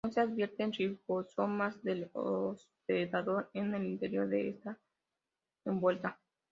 [0.03, 4.79] No se advierten ribosomas del hospedador en el interior de esta
[5.63, 6.19] envuelta.